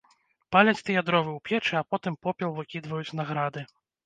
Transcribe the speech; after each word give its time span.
Паляць 0.53 0.81
тыя 0.87 1.03
дровы 1.09 1.31
ў 1.37 1.43
печы, 1.49 1.75
а 1.83 1.83
потым 1.91 2.17
попел 2.29 2.57
выкідваюць 2.57 3.15
на 3.23 3.29
грады. 3.31 3.67